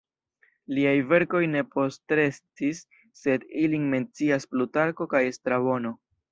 Liaj 0.77 0.93
verkoj 1.11 1.41
ne 1.57 1.61
postrestis, 1.75 2.81
sed 3.21 3.47
ilin 3.67 3.87
mencias 3.95 4.51
Plutarko 4.55 5.11
kaj 5.17 5.25
Strabono. 5.41 5.97